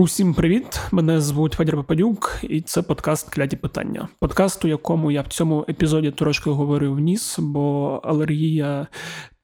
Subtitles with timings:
[0.00, 0.80] Усім привіт!
[0.92, 4.08] Мене звуть Федір Попадюк, і це подкаст Кляті питання.
[4.18, 8.86] Подкаст, у якому я в цьому епізоді трошки говорив ніс, бо алергія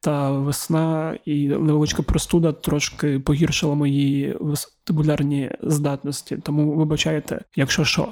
[0.07, 6.37] та весна і невеличка простуда трошки погіршила мої вестибулярні здатності.
[6.43, 8.09] Тому вибачайте, якщо що.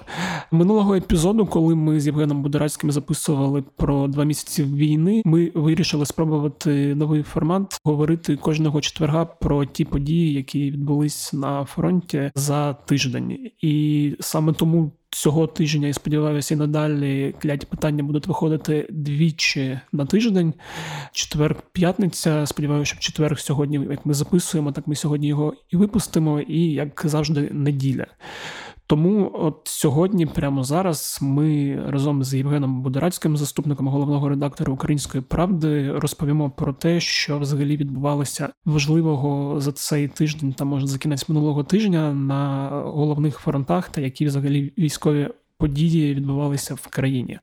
[0.50, 6.94] Минулого епізоду, коли ми з Євгеном Будорацьким записували про два місяці війни, ми вирішили спробувати
[6.94, 14.16] новий формат говорити кожного четверга про ті події, які відбулись на фронті за тиждень, і
[14.20, 20.54] саме тому цього тижня і сподіваюся, і надалі кляті питання будуть виходити двічі на тиждень.
[21.12, 22.46] Четвер, п'ятниця.
[22.46, 27.02] Сподіваюся, що четвер сьогодні, як ми записуємо, так ми сьогодні його і випустимо, і як
[27.04, 28.06] завжди, неділя.
[28.86, 35.92] Тому от сьогодні, прямо зараз, ми разом з Євгеном Будорацьким, заступником головного редактора Української правди,
[35.92, 41.64] розповімо про те, що взагалі відбувалося важливого за цей тиждень, та може за кінець минулого
[41.64, 47.38] тижня на головних фронтах, та які взагалі військові події відбувалися в країні.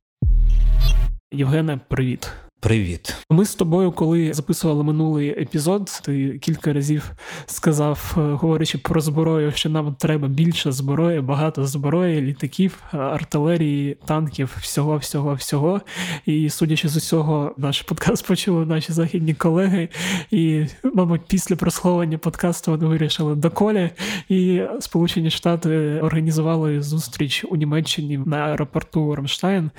[1.31, 2.31] Євгене, привіт.
[2.62, 7.12] Привіт, ми з тобою, коли записували минулий епізод, ти кілька разів
[7.45, 13.98] сказав, е, говорячи про зброю, що нам треба більше зброї, багато зброї, літаків, е, артилерії,
[14.06, 15.81] танків, всього, всього, всього.
[16.26, 19.90] І судячи з усього, наш подкаст почули наші західні колеги.
[20.31, 23.90] І, мабуть, після прослуховування подкасту вони вирішили доколі.
[24.30, 29.72] І Сполучені Штати організували зустріч у Німеччині на аеропорту Рамштайн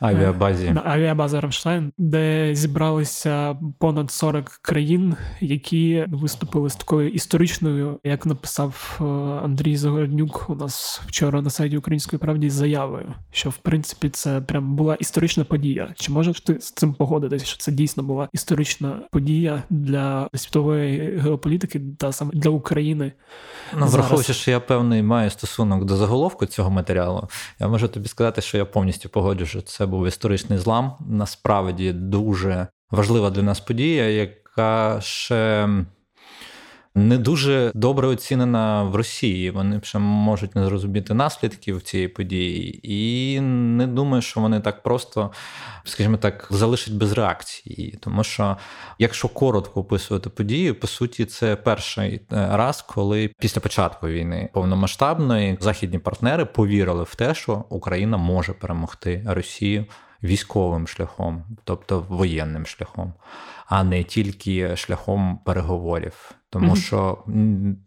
[0.00, 8.26] авіабазі на авіабаза Рамштайн, де зібралися понад 40 країн, які виступили з такою історичною, як
[8.26, 9.04] написав е,
[9.44, 14.40] Андрій Загороднюк у нас вчора на сайті Української правді з заявою, що в принципі це
[14.40, 15.88] прям була історична подія.
[15.94, 17.44] Чи можеш ти з цим погодитись?
[17.44, 23.12] Що це дійсно була історична подія для світової геополітики та саме для України?
[23.78, 27.28] Ну, враховуючи, що я певний маю стосунок до заголовку цього матеріалу,
[27.60, 30.92] я можу тобі сказати, що я повністю погоджу, що це був історичний злам.
[31.08, 35.68] Насправді дуже важлива для нас подія, яка ще
[36.94, 39.50] не дуже добре оцінена в Росії.
[39.50, 45.32] Вони ще можуть не зрозуміти наслідків цієї події, і не думаю, що вони так просто,
[45.84, 47.98] скажімо так, залишать без реакції.
[48.00, 48.56] Тому що,
[48.98, 52.20] якщо коротко описувати подію, по суті, це перший е,
[52.52, 59.24] раз, коли після початку війни повномасштабної західні партнери повірили в те, що Україна може перемогти
[59.26, 59.86] Росію
[60.22, 63.12] військовим шляхом, тобто воєнним шляхом,
[63.66, 66.30] а не тільки шляхом переговорів.
[66.50, 66.76] Тому mm-hmm.
[66.76, 67.24] що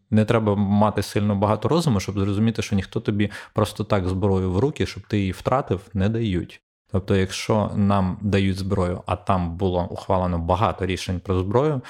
[0.10, 4.60] не треба мати сильно багато розуму, щоб зрозуміти, що ніхто тобі просто так зброю в
[4.60, 6.62] руки, щоб ти її втратив, не дають.
[6.92, 11.82] Тобто, якщо нам дають зброю, а там було ухвалено багато рішень про зброю,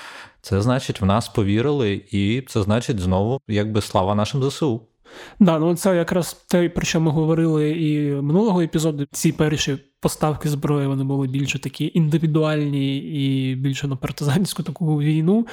[0.41, 4.81] це значить в нас повірили, і це значить знову, якби слава нашим ЗСУ.
[5.39, 9.05] Да, ну це якраз те, про що ми говорили і минулого епізоду.
[9.11, 15.47] Ці перші поставки зброї вони були більше такі індивідуальні і більше на партизанську таку війну.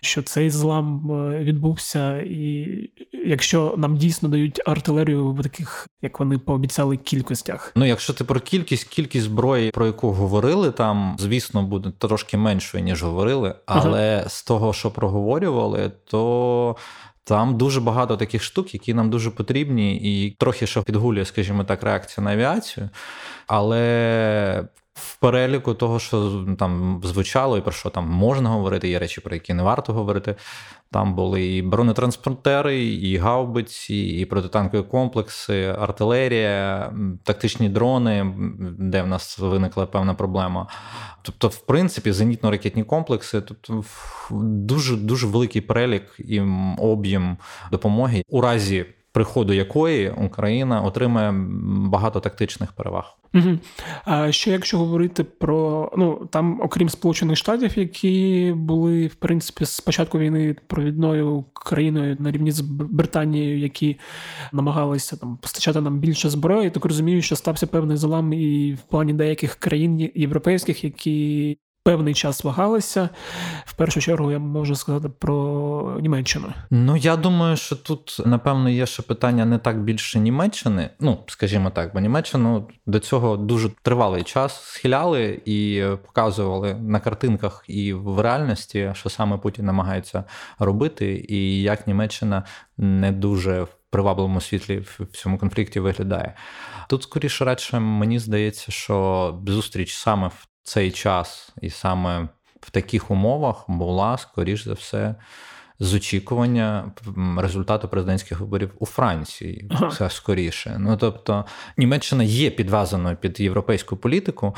[0.00, 2.90] Що цей злам е, відбувся, і
[3.26, 7.72] якщо нам дійсно дають артилерію в таких, як вони пообіцяли, кількостях.
[7.76, 12.84] Ну, якщо ти про кількість, кількість зброї, про яку говорили, там звісно буде трошки меншою
[12.84, 14.28] ніж говорили, але ага.
[14.28, 16.76] з того, що проговорювали, то.
[17.24, 21.82] Там дуже багато таких штук, які нам дуже потрібні, і трохи що підгулює, скажімо так,
[21.82, 22.90] реакція на авіацію.
[23.46, 29.20] Але в переліку того, що там звучало, і про що там можна говорити, є речі,
[29.20, 30.34] про які не варто говорити.
[30.90, 38.34] Там були і бронетранспортери, і гаубиці, і протитанкові комплекси, артилерія, тактичні дрони,
[38.78, 40.66] де в нас виникла певна проблема.
[41.22, 43.84] Тобто, в принципі, зенітно-ракетні комплекси, тобто
[44.30, 46.40] дуже дуже великий перелік і
[46.78, 47.36] об'єм
[47.70, 51.32] допомоги у разі приходу якої Україна отримає
[51.66, 53.18] багато тактичних переваг.
[53.34, 53.58] Угу.
[54.04, 59.80] А ще якщо говорити про ну там, окрім Сполучених Штатів, які були в принципі з
[59.80, 63.96] початку війни провідною країною на рівні з Британією, які
[64.52, 69.12] намагалися там постачати нам більше зброї, так розумію, що стався певний злам і в плані
[69.12, 73.08] деяких країн європейських, які певний час вагалися.
[73.64, 76.52] В першу чергу я можу сказати про Німеччину.
[76.70, 80.90] Ну я думаю, що тут напевно є ще питання не так більше Німеччини.
[81.00, 87.64] Ну скажімо так, бо Німеччину до цього дуже тривалий час схиляли і показували на картинках
[87.68, 90.24] і в реальності, що саме Путін намагається
[90.58, 92.44] робити, і як Німеччина
[92.78, 96.34] не дуже в привабливому світлі в цьому конфлікті виглядає.
[96.88, 102.28] Тут скоріше радше мені здається, що зустріч саме в цей час, і саме
[102.60, 105.14] в таких умовах була, скоріш за все,
[105.78, 106.92] з очікування
[107.38, 110.76] результату президентських виборів у Франції все скоріше.
[110.78, 111.44] Ну тобто,
[111.76, 114.54] Німеччина є підв'язаною під європейську політику,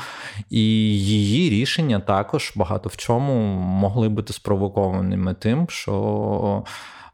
[0.49, 0.61] і
[0.99, 6.63] її рішення також багато в чому могли бути спровокованими тим, що.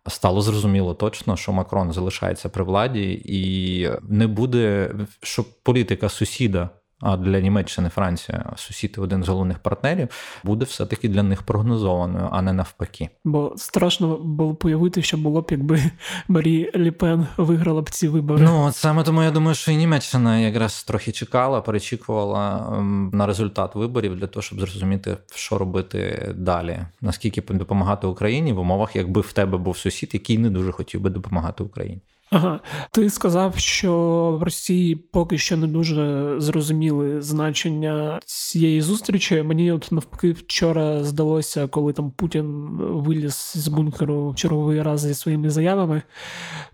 [0.08, 4.92] Стало зрозуміло точно, що Макрон залишається при владі, і не буде
[5.22, 6.70] щоб політика сусіда
[7.04, 10.08] а для Німеччини Франція сусіди один з головних партнерів,
[10.44, 13.10] буде все-таки для них прогнозованою, а не навпаки.
[13.26, 15.80] Бо страшно було появити, що було б, якби
[16.28, 18.44] Марі Ліпен виграла б ці вибори.
[18.44, 23.26] Ну от саме тому я думаю, що і Німеччина якраз трохи чекала, перечікувала ем, на
[23.26, 26.80] результат виборів для того, щоб зрозуміти, що робити далі.
[27.02, 31.10] Наскільки допомагати Україні в умовах, якби в тебе був сусід, який не дуже хотів би
[31.10, 32.02] допомагати Україні.
[32.32, 32.60] Ага,
[32.92, 33.94] ти сказав, що
[34.40, 39.44] в Росії поки що не дуже зрозуміли значення цієї зустрічі.
[39.44, 42.46] Мені от навпаки вчора здалося, коли там Путін
[42.80, 46.02] виліз з бункеру в черговий раз зі своїми заявами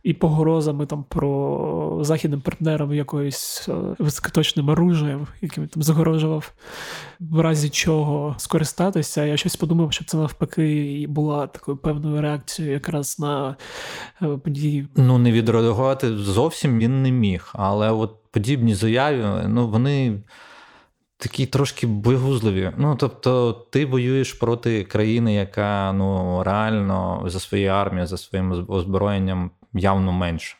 [0.04, 6.54] і погрозами там про західним партнерам якоюсь е, високоточним оружієм, яким там загорожував,
[7.19, 9.25] в разі чого скористатися.
[9.25, 13.56] Я щось подумав, що це навпаки і була такою певною реакцією якраз на
[14.22, 14.88] е, події.
[14.95, 17.50] Ну не від відреагувати зовсім він не міг.
[17.53, 20.24] Але от подібні заяви, ну вони
[21.18, 22.71] такі трошки боєгузливі.
[22.77, 29.51] Ну, тобто, ти воюєш проти країни, яка ну реально за своєю армією, за своїм озброєнням
[29.74, 30.56] явно менше.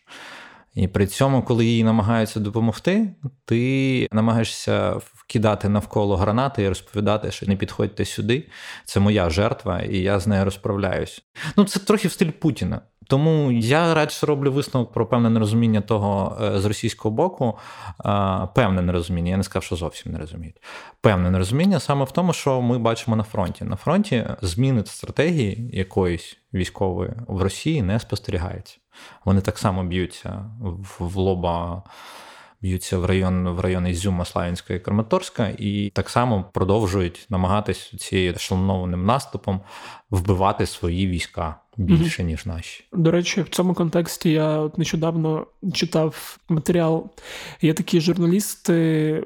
[0.74, 3.16] І при цьому, коли їй намагаються допомогти,
[3.46, 8.48] ти намагаєшся вкидати навколо гранати і розповідати, що не підходьте сюди.
[8.86, 11.24] Це моя жертва, і я з нею розправляюсь.
[11.58, 12.82] Ну, це трохи в стиль Путіна.
[13.10, 17.58] Тому я радше роблю висновок про певне нерозуміння того е, з російського боку.
[18.56, 20.62] Певне нерозуміння, я не сказав, що зовсім не розуміють.
[21.02, 23.66] Певне нерозуміння саме в тому, що ми бачимо на фронті.
[23.66, 28.78] На фронті зміни стратегії якоїсь військової в Росії не спостерігається.
[29.26, 30.46] Вони так само б'ються
[31.00, 31.84] в лоба.
[32.62, 38.34] Б'ються в район в район Ізюма, Славянська і Краматорська, і так само продовжують намагатись цією
[38.34, 39.62] ешелонованим наступом
[40.10, 42.84] вбивати свої війська більше, ніж наші.
[42.94, 47.10] До речі, в цьому контексті я нещодавно читав матеріал.
[47.62, 49.24] Є такі журналісти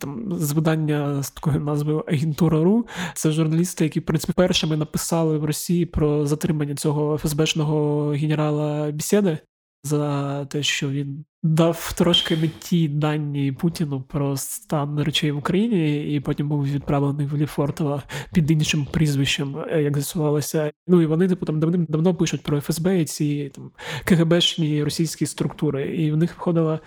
[0.00, 2.86] там з видання з такою назвою Агентура.ру.
[3.14, 9.38] Це журналісти, які в принципі першими написали в Росії про затримання цього ФСБшного генерала Бісєди
[9.84, 16.14] за те, що він дав трошки не ті дані Путіну про стан речей в Україні,
[16.14, 18.02] і потім був відправлений в Ліфортова
[18.34, 20.70] під іншим прізвищем, е, як з'ясувалося.
[20.86, 23.70] Ну і вони типу там давним давно пишуть про ФСБ і ці там
[24.04, 25.96] КГБшні російські структури.
[25.96, 26.80] І в них входила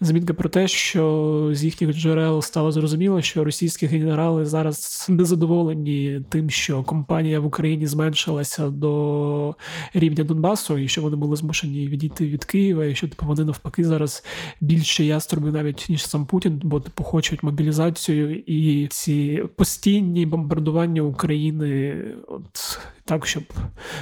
[0.00, 6.50] змінка про те, що з їхніх джерел стало зрозуміло, що російські генерали зараз незадоволені тим,
[6.50, 9.54] що компанія в Україні зменшилася до
[9.94, 13.84] рівня Донбасу, і що вони були змушені відійти від Києва, і що типу вони навпаки
[13.90, 14.24] зараз
[14.60, 22.04] більше яструби навіть ніж сам Путін, бо типу хочуть мобілізацію і ці постійні бомбардування України,
[22.28, 23.42] от так, щоб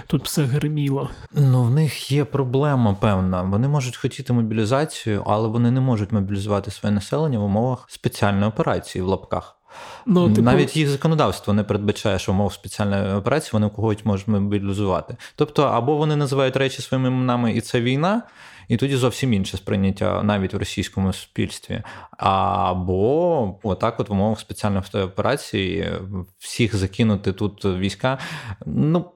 [0.07, 1.11] тут все гриміло.
[1.35, 3.43] Ну в них є проблема певна.
[3.43, 9.03] Вони можуть хотіти мобілізацію, але вони не можуть мобілізувати своє населення в умовах спеціальної операції
[9.03, 9.59] в лапках.
[10.07, 10.43] Ну, типу...
[10.43, 15.17] Навіть їх законодавство не передбачає, що умов спеціальної операції вони когось можуть мобілізувати.
[15.37, 18.23] Тобто, або вони називають речі своїми іменами, і це війна,
[18.69, 21.83] і тоді зовсім інше сприйняття навіть в російському суспільстві.
[22.11, 25.93] Або отак, от в умовах спеціальної операції,
[26.39, 28.19] всіх закинути тут війська.
[28.67, 29.11] Ну.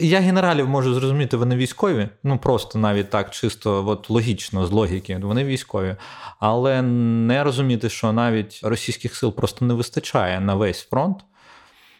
[0.00, 5.18] Я генералів можу зрозуміти, вони військові, ну просто навіть так, чисто от логічно, з логіки,
[5.22, 5.96] вони військові,
[6.40, 11.24] але не розуміти, що навіть російських сил просто не вистачає на весь фронт.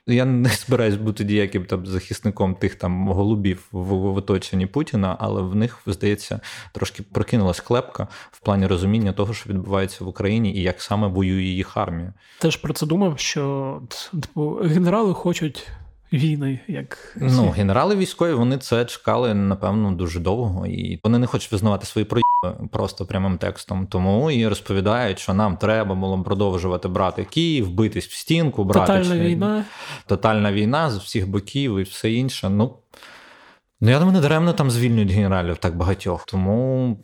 [0.07, 5.43] Я не збираюсь бути діяким там захисником тих там голубів в, в оточенні Путіна, але
[5.43, 6.41] в них, здається,
[6.73, 11.43] трошки прокинулась клепка в плані розуміння того, що відбувається в Україні, і як саме воює
[11.43, 12.15] їх армія.
[12.39, 13.83] Теж про це думав, що
[14.13, 15.69] типу генерали хочуть
[16.13, 16.61] війни.
[16.69, 21.87] як Ну, генерали військові вони це чекали, напевно, дуже довго, і вони не хочуть визнавати
[21.87, 22.26] свої прояви
[22.73, 23.87] просто прямим текстом.
[23.87, 29.19] Тому і розповідають, що нам треба було продовжувати брати Київ, битись в стінку, брати тотальна
[29.19, 29.65] війна.
[30.07, 32.49] Тотальна війна з всіх боків і все інше.
[32.49, 32.77] Ну,
[33.81, 36.25] ну я думаю, не даремно там звільнюють генералів так багатьох.
[36.25, 36.97] Тому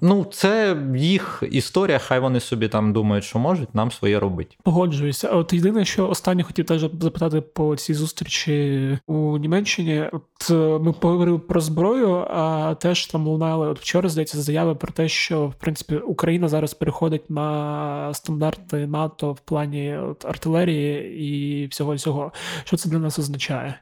[0.00, 4.56] Ну, це їх історія, хай вони собі там думають, що можуть, нам своє робити.
[4.64, 5.28] Погоджуюся.
[5.28, 10.04] От єдине, що останнє хотів теж запитати по цій зустрічі у Німеччині.
[10.12, 14.92] От е, ми поговорили про зброю, а теж там лунали от вчора, здається, заяви про
[14.92, 21.66] те, що в принципі Україна зараз переходить на стандарти НАТО в плані от, артилерії і
[21.66, 22.32] всього всього.
[22.64, 23.80] Що це для нас означає?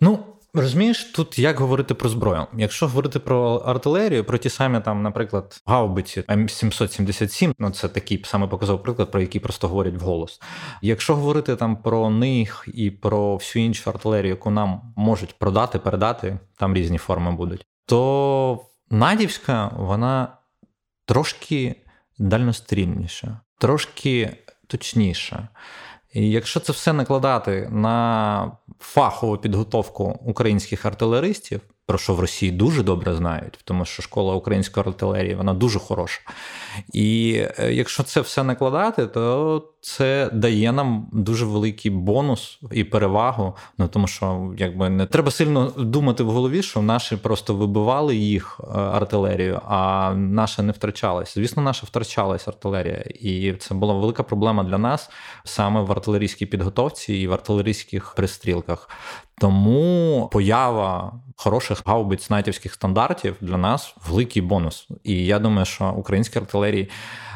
[0.00, 0.18] Ну.
[0.54, 2.46] Розумієш, тут як говорити про зброю?
[2.56, 8.46] Якщо говорити про артилерію, про ті самі там, наприклад, гаубиці М777, ну це такий саме
[8.46, 10.40] показав приклад, про який просто говорять вголос.
[10.82, 16.38] Якщо говорити там про них і про всю іншу артилерію, яку нам можуть продати, передати,
[16.58, 20.28] там різні форми будуть, то Надівська вона
[21.04, 21.74] трошки
[22.18, 25.48] дальнострільніша, трошки точніша.
[26.12, 32.82] І якщо це все накладати на фахову підготовку українських артилеристів, про що в Росії дуже
[32.82, 36.20] добре знають, тому що школа української артилерії вона дуже хороша.
[36.92, 43.56] І е, якщо це все накладати, то це дає нам дуже великий бонус і перевагу.
[43.78, 48.60] Ну тому що якби не треба сильно думати в голові, що наші просто вибивали їх
[48.60, 51.34] е, артилерію, а наша не втрачалась.
[51.34, 55.10] Звісно, наша втрачалась артилерія, і це була велика проблема для нас
[55.44, 58.88] саме в артилерійській підготовці і в артилерійських пристрілках.
[59.40, 64.88] Тому поява хороших гаубиць натівських стандартів для нас великий бонус.
[65.04, 66.59] І я думаю, що українські артилерії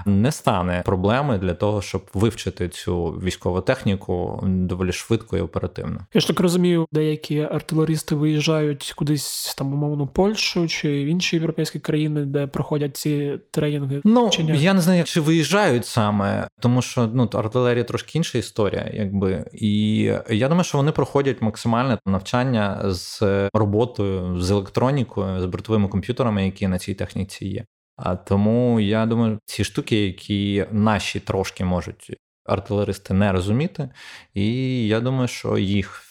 [0.06, 6.06] не стане проблеми для того, щоб вивчити цю військову техніку доволі швидко і оперативно.
[6.14, 11.78] Я ж так розумію, деякі артилерісти виїжджають кудись там умовно Польщу чи в інші європейські
[11.78, 14.00] країни, де проходять ці тренінги.
[14.04, 18.90] Ну чи я не знаю, чи виїжджають саме, тому що ну артилерія трошки інша історія,
[18.94, 19.98] якби і
[20.30, 23.22] я думаю, що вони проходять максимальне навчання з
[23.54, 27.64] роботою з електронікою, з бортовими комп'ютерами, які на цій техніці є.
[27.96, 33.90] А тому я думаю, ці штуки, які наші трошки можуть артилеристи не розуміти,
[34.34, 36.02] і я думаю, що їх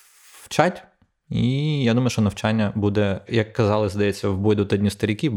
[0.43, 0.83] вчать.
[1.29, 5.31] І я думаю, що навчання буде, як казали, здається, в бой до дні старіки.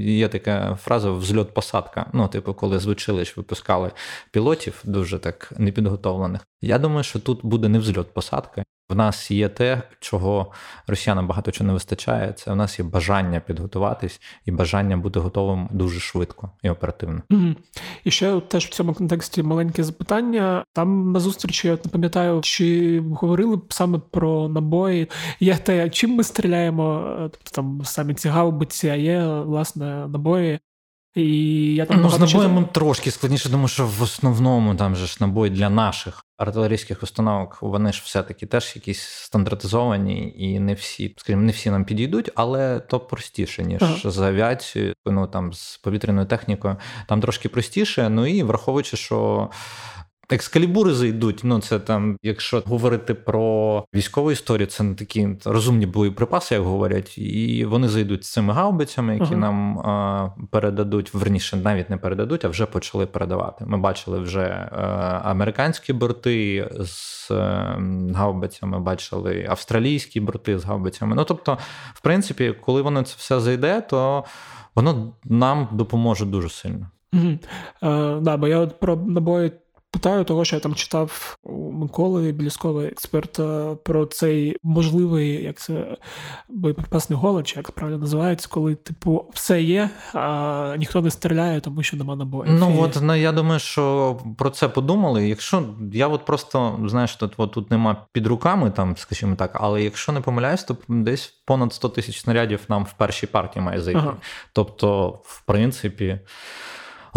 [0.00, 2.06] Є така фраза взльот-посадка.
[2.12, 3.90] Ну, типу, коли з училищ випускали
[4.30, 6.40] пілотів, дуже так непідготовлених.
[6.60, 10.52] Я думаю, що тут буде не взльот-посадка, в нас є те, чого
[10.86, 12.32] росіянам багато чого не вистачає.
[12.32, 17.22] Це в нас є бажання підготуватись і бажання бути готовим дуже швидко і оперативно.
[17.30, 17.54] Угу.
[18.04, 20.64] І ще теж в цьому контексті маленьке запитання.
[20.72, 25.08] Там на зустрічі я не пам'ятаю, чи говорили саме про набої.
[25.40, 30.58] Є те, чим ми стріляємо, тобто там самі ці гаубиці, а є власне набої.
[31.22, 35.16] І я там Ну, з набоєм трошки складніше, тому що в основному там же ж
[35.20, 41.42] набої для наших артилерійських установок, вони ж все-таки теж якісь стандартизовані, і не всі, скажімо,
[41.42, 44.10] не всі нам підійдуть, але то простіше, ніж ага.
[44.10, 46.76] з авіацією, ну там з повітряною технікою.
[47.08, 48.08] Там трошки простіше.
[48.08, 49.50] Ну і враховуючи, що
[50.30, 51.40] Екскалібури зайдуть.
[51.44, 57.18] Ну це там, якщо говорити про військову історію, це не такі розумні боєприпаси, як говорять,
[57.18, 59.36] і вони зайдуть з цими гаубицями, які uh-huh.
[59.36, 61.14] нам а, передадуть.
[61.14, 63.64] Верніше навіть не передадуть, а вже почали передавати.
[63.66, 70.64] Ми бачили вже а, е, американські борти з а, е, гаубицями, бачили австралійські борти з
[70.64, 71.16] гаубицями.
[71.16, 71.58] Ну тобто,
[71.94, 74.24] в принципі, коли воно це все зайде, то
[74.74, 76.90] воно нам допоможе дуже сильно.
[77.12, 77.38] Угу.
[77.82, 79.52] Е, да, бо я от про набої
[79.90, 85.96] Питаю того, що я там читав у Миколи Біліскового експерта про цей можливий, як це
[86.48, 91.82] боєприпасний голод, чи як правильно називається, коли, типу, все є, а ніхто не стріляє, тому
[91.82, 92.52] що нема набоїв.
[92.52, 92.78] Ну І...
[92.78, 95.28] от ну, я думаю, що про це подумали.
[95.28, 99.82] Якщо я от просто знаєш, тут от, тут нема під руками, там, скажімо так, але
[99.82, 104.00] якщо не помиляюсь, то десь понад 100 тисяч снарядів нам в першій партії має зайти.
[104.00, 104.16] Ага.
[104.52, 106.20] Тобто, в принципі.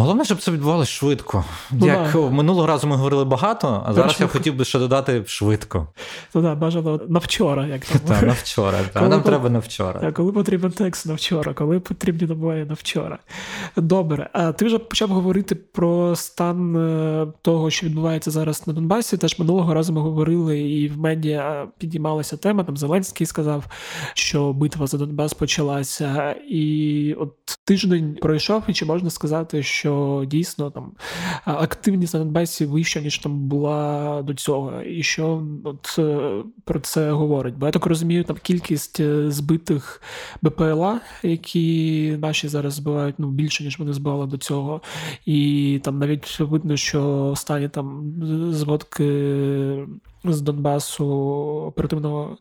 [0.02, 1.46] Головне, щоб це відбувалося швидко.
[1.72, 2.30] Ну, Як да.
[2.30, 5.88] минулого разу ми говорили багато, а зараз я хотів би ще додати швидко.
[6.36, 8.80] Ну да, бажано на вчора, як Так, на вчора.
[8.94, 10.00] Та, нам треба на вчора.
[10.00, 13.18] Так, коли потрібен текст на вчора, коли потрібні набої на вчора.
[13.76, 19.18] Добре, а ти вже почав говорити про стан е, того, що відбувається зараз на Донбасі.
[19.18, 22.64] Теж минулого разу ми говорили, і в медіа підіймалася тема.
[22.64, 23.64] Там Зеленський сказав,
[24.14, 26.36] що битва за Донбас почалася.
[26.50, 27.34] І от
[27.66, 30.92] тиждень пройшов, і чи можна сказати, що що дійсно там
[31.46, 37.12] активність на Донбасі вища, ніж там була до цього, і що от е, про це
[37.12, 37.56] говорить.
[37.58, 40.02] Бо я так розумію, там кількість е, збитих
[40.42, 44.82] БПЛА, які наші зараз збивають ну, більше, ніж вони збивали до цього.
[45.26, 48.14] І там навіть видно, що останні там
[48.52, 49.88] зводки.
[50.24, 51.06] З Донбасу
[51.68, 52.38] оперативного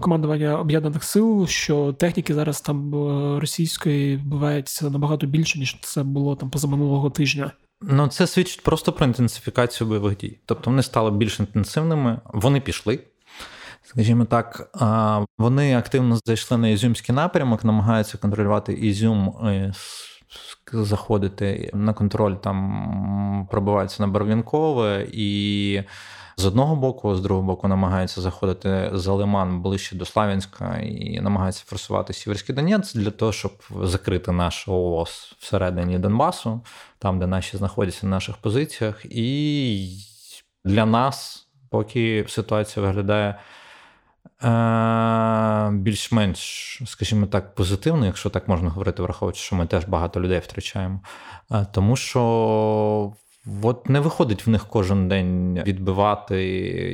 [0.00, 6.36] командування об'єднаних сил, що техніки зараз там е, російської вбивається набагато більше, ніж це було
[6.36, 7.52] там позаминулого тижня.
[7.82, 10.38] Ну це свідчить просто про інтенсифікацію бойових дій.
[10.46, 13.00] Тобто вони стали більш інтенсивними, вони пішли.
[13.82, 14.70] Скажімо так,
[15.38, 19.72] вони активно зайшли на Ізюмський напрямок, намагаються контролювати Ізюм, е,
[20.72, 25.82] заходити на контроль, там пробиваються на Барвінкове і
[26.38, 31.64] з одного боку, з другого боку, намагаються заходити за Лиман ближче до Славянська і намагаються
[31.66, 33.52] форсувати Сіверський Донець для того, щоб
[33.82, 36.60] закрити наш ООС всередині Донбасу,
[36.98, 39.04] там, де наші знаходяться на наших позиціях.
[39.04, 39.98] І
[40.64, 43.38] для нас, поки ситуація виглядає.
[44.42, 50.38] Е, більш-менш, скажімо так, позитивно, якщо так можна говорити, враховуючи, що ми теж багато людей
[50.38, 51.00] втрачаємо.
[51.52, 53.12] Е, тому що
[53.62, 56.44] от не виходить в них кожен день відбивати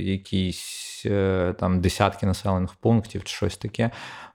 [0.03, 3.91] якісь е, там десятки населених пунктів чи щось таке.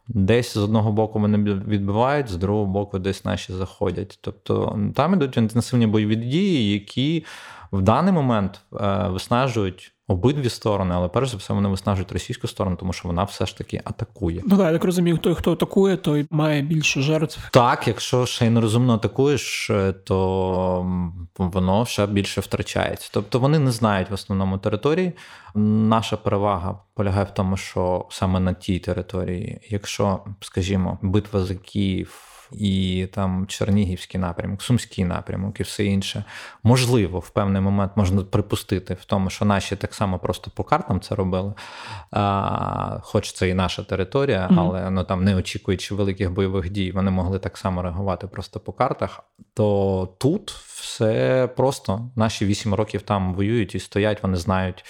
[0.07, 4.19] Десь з одного боку вони відбивають, з другого боку, десь наші заходять.
[4.21, 7.25] Тобто там ідуть інтенсивні бойові дії, які
[7.71, 8.61] в даний момент
[9.09, 13.45] виснажують обидві сторони, але перш за все вони виснажують російську сторону, тому що вона все
[13.45, 14.41] ж таки атакує.
[14.45, 17.49] Ну так, я так розумію, той, хто атакує, той має більше жертв.
[17.51, 23.09] Так, якщо ще й нерозумно атакуєш, е, то воно ще більше втрачається.
[23.13, 25.13] Тобто вони не знають в основному території.
[25.55, 32.28] Наша перевага полягає в тому, що саме на тій території, якщо, скажімо, битва за Київ
[32.51, 36.23] і там Чернігівський напрямок, Сумський напрямок і все інше.
[36.63, 41.01] Можливо, в певний момент можна припустити в тому, що наші так само просто по картам
[41.01, 41.53] це робили,
[42.11, 47.11] а, хоч це і наша територія, але ну, там не очікуючи великих бойових дій, вони
[47.11, 49.23] могли так само реагувати просто по картах.
[49.53, 54.85] То тут все просто наші вісім років там воюють і стоять, вони знають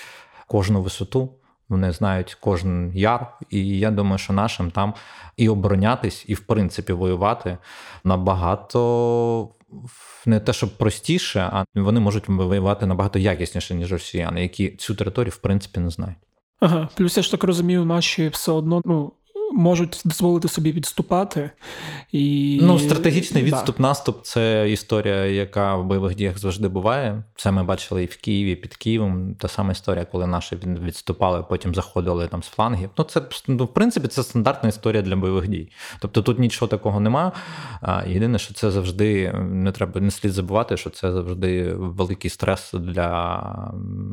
[0.48, 1.30] кожну висоту.
[1.70, 4.94] Вони знають кожен яр, і я думаю, що нашим там
[5.38, 7.58] і оборонятись, і в принципі воювати
[8.04, 9.50] набагато
[10.26, 15.32] не те, щоб простіше, а вони можуть воювати набагато якісніше, ніж росіяни, які цю територію
[15.32, 16.18] в принципі не знають.
[16.60, 19.12] Ага, плюс я ж так розумію, наші все одно ну
[19.52, 21.50] можуть дозволити собі відступати.
[22.12, 22.60] І...
[22.62, 27.24] Ну, стратегічний відступ, наступ це історія, яка в бойових діях завжди буває.
[27.36, 29.36] Це ми бачили і в Києві, під Києвом.
[29.36, 32.90] Та сама історія, коли наші відступали, потім заходили там з флангів.
[32.98, 35.72] Ну, це ну, в принципі це стандартна історія для бойових дій.
[36.00, 37.32] Тобто тут нічого такого нема.
[38.08, 43.40] Єдине, що це завжди не треба не слід забувати, що це завжди великий стрес для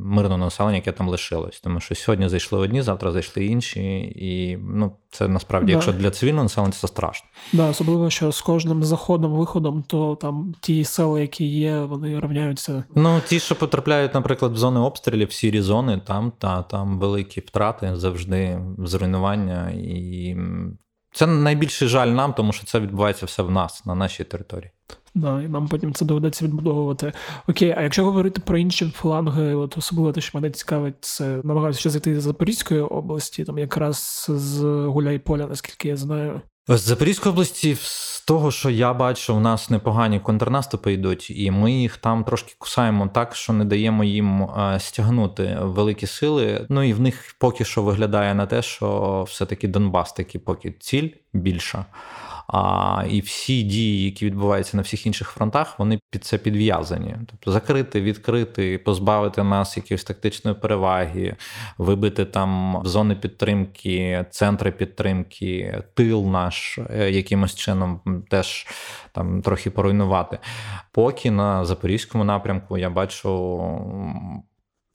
[0.04, 1.60] мирного населення, яке там лишилось.
[1.60, 3.80] Тому що сьогодні зайшли одні, завтра зайшли інші,
[4.16, 5.72] і ну це насправді, да.
[5.72, 7.28] якщо для цивільного населення, це страшно.
[7.52, 12.84] Да, особливо, що з кожним заходом, виходом, то там ті села, які є, вони рівняються.
[12.94, 17.40] Ну, ті, що потрапляють, наприклад, в зони обстрілів, в сірі зони, там та там великі
[17.40, 19.70] втрати, завжди зруйнування.
[19.70, 20.36] І
[21.16, 24.70] це найбільший жаль нам, тому що це відбувається все в нас, на нашій території.
[25.14, 27.12] Да, і нам потім це доведеться відбудовувати.
[27.48, 31.80] Окей, а якщо говорити про інші фланги, от особливо те, що мене цікавить, це намагаюся
[31.80, 36.40] ще зайти з Запорізької області, там якраз з Гуляйполя, наскільки я знаю.
[36.68, 41.72] З Запорізької області, з того, що я бачу, у нас непогані контрнаступи йдуть, і ми
[41.72, 46.66] їх там трошки кусаємо так, що не даємо їм е, стягнути великі сили.
[46.68, 51.08] Ну і в них поки що виглядає на те, що все-таки Донбас таки поки ціль
[51.32, 51.84] більша.
[52.48, 57.16] А, І всі дії, які відбуваються на всіх інших фронтах, вони під це підв'язані.
[57.30, 61.36] Тобто закрити, відкрити, позбавити нас якоїсь тактичної переваги,
[61.78, 68.66] вибити там зони підтримки, центри підтримки, тил наш е, якимось чином теж
[69.12, 70.38] там трохи поруйнувати.
[70.92, 73.28] Поки на запорізькому напрямку я бачу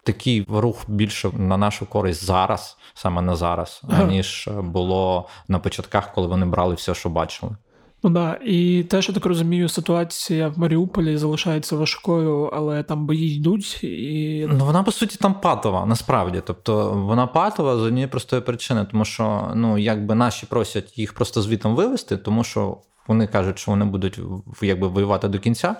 [0.04, 4.04] такий рух більше на нашу користь зараз, саме на зараз, ага.
[4.04, 7.56] ніж було на початках, коли вони брали все, що бачили.
[8.04, 13.36] Ну да, і те, що так розумію, ситуація в Маріуполі залишається важкою, але там бої
[13.36, 14.48] йдуть і.
[14.50, 16.42] Ну вона по суті там патова, насправді.
[16.46, 21.42] Тобто вона патова з однієї простої причини, тому що ну якби наші просять їх просто
[21.42, 24.20] звітом вивести, тому що вони кажуть, що вони будуть
[24.62, 25.76] якби воювати до кінця.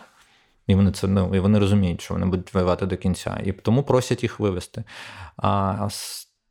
[0.68, 3.84] І вони це ну, і вони розуміють, що вони будуть воювати до кінця, і тому
[3.84, 4.84] просять їх вивести.
[5.38, 5.88] А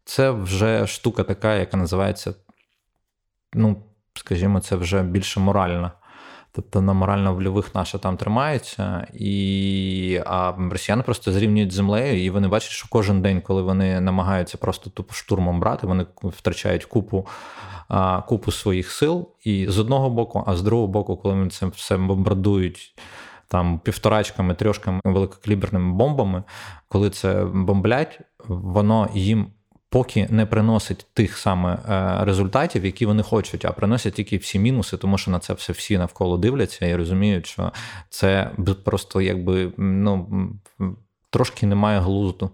[0.05, 2.35] це вже штука така, яка називається,
[3.55, 3.83] ну,
[4.15, 5.93] скажімо, це вже більше моральна.
[6.53, 12.49] Тобто на морально-вольових наша там тримаються, і а росіяни просто зрівнюють з землею, і вони
[12.49, 17.27] бачать, що кожен день, коли вони намагаються просто тупо штурмом брати, вони втрачають купу
[18.27, 19.29] купу своїх сил.
[19.45, 22.95] І з одного боку, а з другого боку, коли вони це все бомбардують
[23.51, 26.43] там півторачками, трьошками великокаліберними бомбами,
[26.89, 29.47] коли це бомблять, воно їм.
[29.93, 34.97] Поки не приносить тих саме е, результатів, які вони хочуть, а приносять тільки всі мінуси,
[34.97, 37.73] тому що на це все всі навколо дивляться і розуміють, що
[38.09, 38.51] це
[38.85, 40.29] просто якби ну
[41.31, 42.51] трошки немає глузду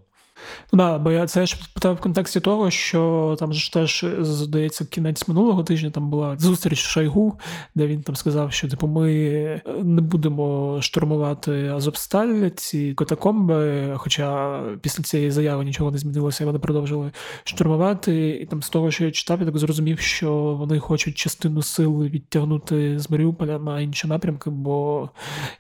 [0.73, 5.29] да, бо я це ж питав в контексті того, що там ж теж здається кінець
[5.29, 5.91] минулого тижня.
[5.91, 7.39] Там була зустріч Шойгу,
[7.75, 13.93] де він там сказав, що типу ми не будемо штурмувати Азовсталь, ці катакомби.
[13.97, 17.13] Хоча після цієї заяви нічого не змінилося, вони продовжили
[17.45, 18.29] штурмувати.
[18.29, 22.05] І там з того, що я читав, я так зрозумів, що вони хочуть частину сил
[22.05, 25.09] відтягнути з Маріуполя на інші напрямки, бо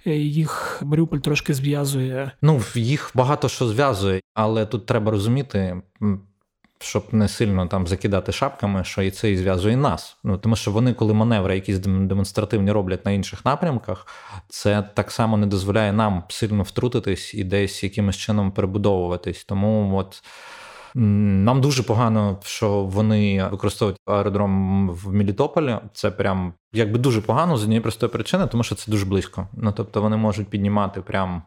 [0.05, 2.31] їх Маріуполь трошки зв'язує.
[2.43, 5.83] Ну їх багато що зв'язує, але тут треба розуміти.
[6.79, 10.17] Щоб не сильно там закидати шапками, що і це і зв'язує нас.
[10.25, 14.07] Ну тому що вони, коли маневри якісь демонстративні роблять на інших напрямках,
[14.49, 19.45] це так само не дозволяє нам сильно втрутитись і десь якимось чином перебудовуватись.
[19.45, 20.23] Тому от
[20.95, 25.77] нам дуже погано, що вони використовують аеродром в Мелітополі.
[25.93, 29.49] Це прям якби дуже погано з однієї простої причини, тому що це дуже близько.
[29.53, 31.43] Ну тобто вони можуть піднімати прям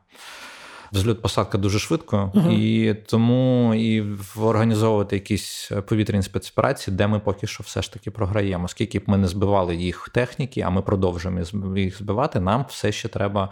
[0.91, 2.51] взльот посадка дуже швидко, uh-huh.
[2.51, 4.03] і тому і
[4.41, 8.65] організовувати якісь повітряні спецоперації, де ми поки що все ж таки програємо.
[8.65, 13.07] Оскільки б ми не збивали їх техніки, а ми продовжуємо їх збивати, нам все ще
[13.07, 13.49] треба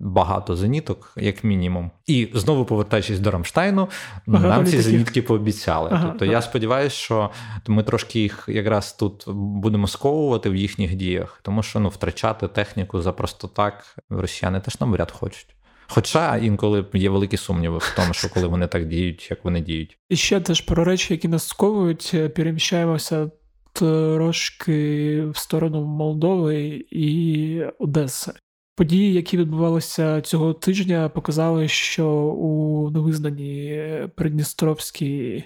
[0.00, 1.90] багато зеніток, як мінімум.
[2.06, 3.88] І знову повертаючись до Рамштайну,
[4.28, 4.48] uh-huh.
[4.48, 5.90] нам ці зенітки пообіцяли.
[5.90, 6.02] Uh-huh.
[6.06, 7.30] Тобто я сподіваюся, що
[7.66, 13.02] ми трошки їх якраз тут будемо сковувати в їхніх діях, тому що ну втрачати техніку
[13.02, 15.56] за просто так росіяни теж нам вряд хочуть.
[15.88, 19.98] Хоча інколи є великі сумніви в тому, що коли вони так діють, як вони діють.
[20.08, 23.30] І ще теж про речі, які нас сковують, переміщаємося
[23.72, 28.32] трошки в сторону Молдови і Одеси.
[28.76, 35.44] Події, які відбувалися цього тижня, показали, що у невизнаній Придністровській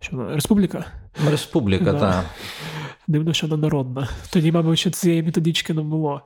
[0.00, 0.84] що, республіка.
[1.30, 1.98] Республіка, да.
[1.98, 2.24] так.
[3.08, 4.08] Дивно, що не народна.
[4.30, 6.20] Тоді, мабуть, що цієї методички не було,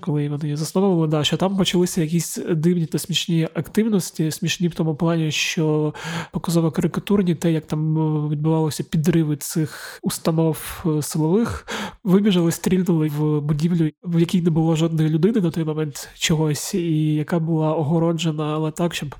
[0.00, 1.08] коли вони засновували.
[1.08, 5.94] Да, що там почалися якісь дивні та смішні активності, смішні в тому плані, що
[6.32, 7.94] показово карикатурні, те, як там
[8.28, 11.66] відбувалося підриви цих установ е, силових,
[12.04, 17.14] вибіжали, стрільнули в будівлю, в якій не було жодної людини на той момент чогось, і
[17.14, 19.14] яка була огороджена, але так, щоб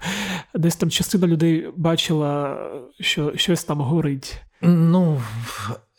[0.54, 2.58] десь там частина людей бачила,
[3.00, 4.42] що щось там горить.
[4.62, 5.22] Ну,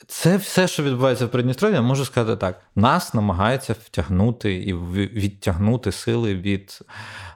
[0.07, 5.91] це все, що відбувається в Придністров'ї, я можу сказати так: нас намагаються втягнути і відтягнути
[5.91, 6.79] сили від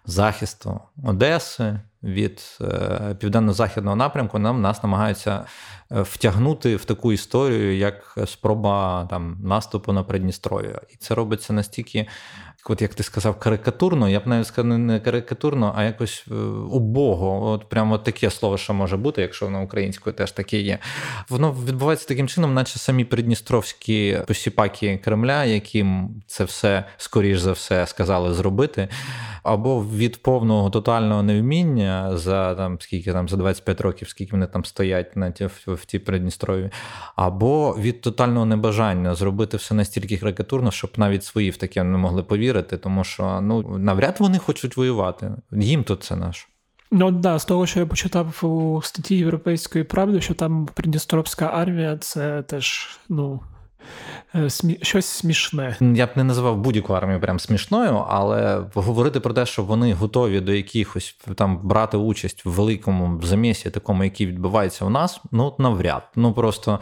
[0.05, 4.39] захисту Одеси, від е, південно-західного напрямку.
[4.39, 5.45] Нам нас намагаються
[5.91, 10.81] е, втягнути в таку історію, як спроба там наступу на Придністров'я.
[10.93, 12.07] І це робиться настільки
[12.69, 16.33] от як ти сказав, карикатурно, я б навіть сказав, не карикатурно, а якось е,
[16.71, 17.51] убого.
[17.51, 20.79] От прямо таке слово, що може бути, якщо воно українською теж таке є.
[21.29, 27.87] Воно відбувається таким чином, наче самі придністровські посіпаки Кремля, яким це все скоріш за все
[27.87, 28.87] сказали зробити,
[29.47, 34.65] або від повного тотального невміння за там скільки там за 25 років, скільки вони там
[34.65, 36.69] стоять на ті в, в тій Придністрові,
[37.15, 42.23] або від тотального небажання зробити все настільки карикатурно, щоб навіть свої в таке не могли
[42.23, 45.31] повірити тому що ну навряд вони хочуть воювати.
[45.51, 46.47] Їм то це наш.
[46.91, 51.97] Ну да, з того, що я почитав у статті Європейської правди, що там Придністровська армія
[51.97, 53.39] це теж ну.
[54.35, 54.49] Е.
[54.81, 55.77] Щось смішне.
[55.81, 60.39] Я б не називав будь-яку армію прям смішною, але говорити про те, що вони готові
[60.39, 66.03] до якихось там брати участь в великому замісі, такому, який відбувається у нас, ну навряд.
[66.15, 66.79] Ну просто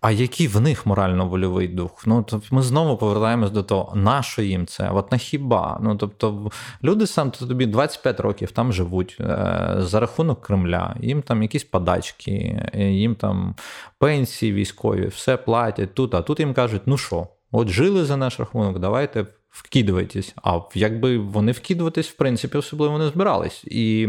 [0.00, 2.06] а який в них морально-вольовий дух?
[2.06, 4.90] Ну тобто ми знову повертаємось до того, на що їм це?
[4.90, 5.78] От на хіба?
[5.82, 6.50] Ну тобто,
[6.84, 12.62] люди сам тобі 25 років там живуть е, за рахунок Кремля, їм там якісь подачки,
[12.74, 13.54] їм там
[13.98, 16.14] пенсії військові, все платять тут.
[16.14, 19.26] А тут їм кажуть, ну що, от жили за наш рахунок, давайте.
[19.50, 23.64] Вкидувайтесь, а якби вони вкидуватись, в принципі, особливо не збирались.
[23.64, 24.08] І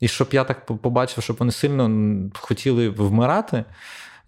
[0.00, 1.90] і щоб я так побачив, щоб вони сильно
[2.34, 3.64] хотіли вмирати,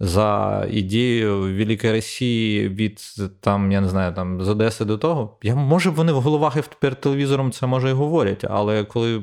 [0.00, 3.00] за ідею Великої Росії від
[3.40, 5.36] там, я не знаю, там з Одеси до того.
[5.42, 9.22] Я може вони в головах і перед телевізором це може і говорять, але коли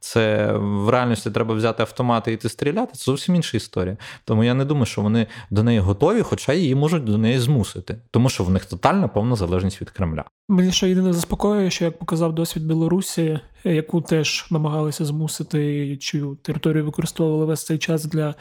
[0.00, 3.96] це в реальності треба взяти автомати і йти стріляти, це зовсім інша історія.
[4.24, 7.96] Тому я не думаю, що вони до неї готові, хоча її можуть до неї змусити,
[8.10, 10.24] тому що в них тотальна повна залежність від Кремля.
[10.48, 16.84] Мені ще єдине заспокоює, що як показав досвід Білорусі, яку теж намагалися змусити, чию територію
[16.84, 18.34] використовували весь цей час для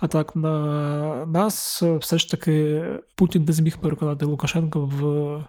[0.00, 2.82] атак на нас, все ж таки
[3.14, 5.44] Путін не зміг переконати Лукашенка в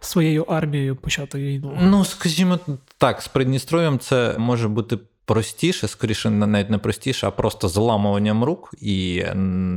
[0.00, 1.78] своєю армією почати війну.
[1.82, 2.58] Ну скажімо
[2.98, 4.98] так, з Придністров'ям це може бути.
[5.24, 9.24] Простіше, скоріше, навіть не простіше, а просто заламуванням рук і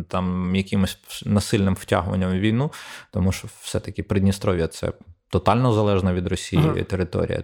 [0.08, 2.72] там якимось насильним втягуванням в війну,
[3.12, 4.92] тому що все-таки Придністров'я це
[5.30, 6.84] тотально залежна від Росії ага.
[6.84, 7.44] територія,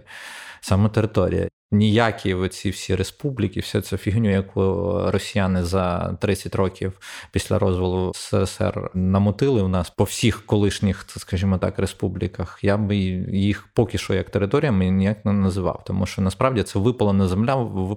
[0.62, 1.48] саме територія.
[1.72, 4.62] ніякі оці всі республіки, вся ця фігню, яку
[5.10, 7.00] росіяни за 30 років
[7.32, 13.68] після розвалу СССР намотили у нас по всіх колишніх, скажімо так, республіках, я би їх
[13.74, 17.54] поки що як територіями ніяк не називав, тому що насправді це випалена земля,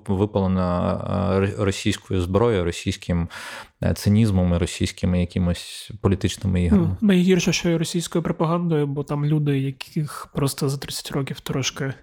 [0.08, 3.30] випалена е, російською зброєю, російським
[3.86, 6.98] Е, цинізмом і російськими якимось політичними іграми.
[7.02, 11.94] Ну, найгірше, що і російською пропагандою, бо там люди, яких просто за 30 років трошки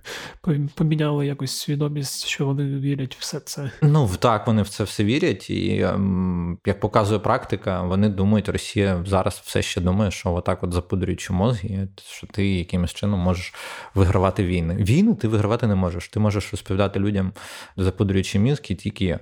[0.74, 3.70] поміняли якусь свідомість, що вони вірять в все це.
[3.82, 9.04] Ну так, вони в це все вірять, і ем, як показує практика, вони думають, Росія
[9.06, 13.54] зараз все ще думає, що отак, от запудрюючи мозги, що ти якимось чином можеш
[13.94, 14.74] вигравати війни.
[14.74, 16.08] Війни ти вигравати не можеш.
[16.08, 17.32] Ти можеш розповідати людям,
[17.76, 19.18] запудрюючи мізки, тільки е,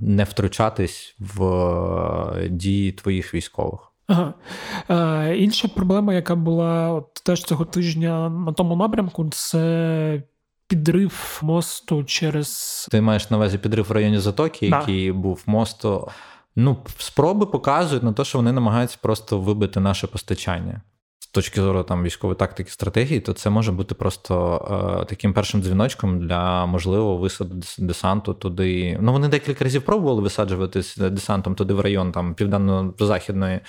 [0.00, 3.92] не втручатись в в дії твоїх військових.
[4.06, 4.34] Ага.
[4.90, 10.22] Е, Інша проблема, яка була от теж цього тижня на тому напрямку, це
[10.68, 12.88] підрив мосту через.
[12.90, 14.78] Ти маєш на увазі підрив в районі Затоки, да.
[14.78, 16.08] який був мосту.
[16.56, 20.80] Ну, спроби показують на те, що вони намагаються просто вибити наше постачання
[21.32, 26.20] точки зору там військової тактики стратегії, то це може бути просто е, таким першим дзвіночком
[26.20, 28.98] для можливого висаду десанту туди.
[29.00, 33.60] Ну вони декілька разів пробували висаджуватись десантом туди в район там південно-західної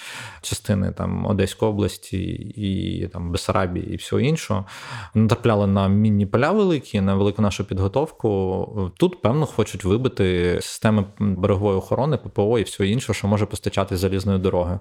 [0.42, 2.18] частини там Одеської області
[2.56, 4.66] і там Бесарабії і всього іншого.
[5.14, 8.92] Натрапляли на мінні поля великі, на велику нашу підготовку.
[8.98, 14.40] Тут, певно, хочуть вибити системи берегової охорони, ППО і всього іншого, що може постачати залізною
[14.40, 14.80] дорогою.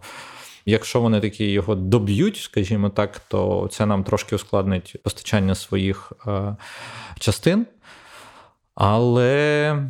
[0.67, 6.57] Якщо вони такі його доб'ють, скажімо так, то це нам трошки ускладнить постачання своїх е,
[7.19, 7.67] частин.
[8.75, 9.83] Але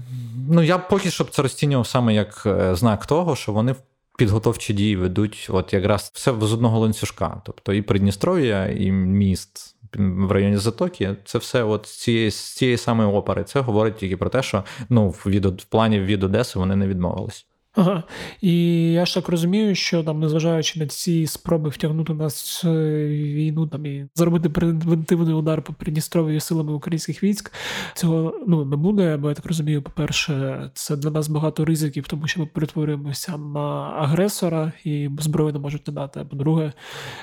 [0.51, 3.75] ну, я поки що б це розцінював саме як е, знак того, що вони
[4.19, 7.43] підготовчі дії ведуть от якраз все з одного ланцюжка.
[7.45, 12.77] Тобто і Придністров'я, і міст в районі Затоки, це все от з цієї з цієї
[12.77, 13.45] самої опери.
[13.45, 17.47] Це говорить тільки про те, що ну, від, в плані від Одеси вони не відмовились.
[17.77, 18.03] Ага.
[18.41, 18.53] І
[18.93, 23.87] я ж так розумію, що там, незважаючи на ці спроби втягнути нас в війну там
[23.87, 27.53] і зробити превентивний удар по Придністров'ю силами українських військ,
[27.95, 29.17] цього ну не буде.
[29.17, 33.61] Бо я так розумію, по-перше, це для нас багато ризиків, тому що ми перетворюємося на
[33.99, 36.21] агресора і зброю не можуть надати.
[36.31, 36.73] По-друге,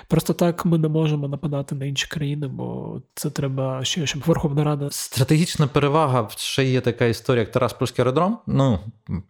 [0.08, 4.63] просто так ми не можемо нападати на інші країни, бо це треба ще щоб Верховна
[4.63, 4.88] Рада.
[4.92, 8.38] Стратегічна перевага ще є така історія, як Тараспольський аеродром.
[8.48, 8.80] Ну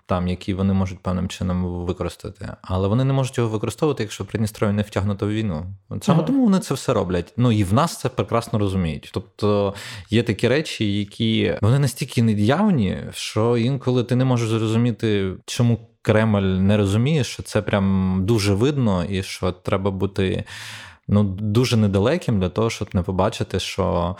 [0.05, 4.73] там які вони можуть певним чином використати, але вони не можуть його використовувати, якщо Придністров'я
[4.73, 5.65] не втягнуто в війну.
[6.01, 7.33] Саме тому вони це все роблять.
[7.37, 9.11] Ну і в нас це прекрасно розуміють.
[9.13, 9.73] Тобто
[10.09, 16.41] є такі речі, які вони настільки недявні, що інколи ти не можеш зрозуміти, чому Кремль
[16.41, 20.43] не розуміє, що це прям дуже видно, і що треба бути
[21.07, 24.15] ну дуже недалеким для того, щоб не побачити, що